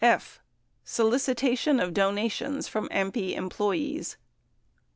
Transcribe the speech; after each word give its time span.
F. 0.03 0.39
Solicitation 0.83 1.79
of 1.79 1.93
Donations 1.93 2.67
From 2.67 2.89
AMPI 2.89 3.35
Employees 3.37 4.17
i. 4.19 4.23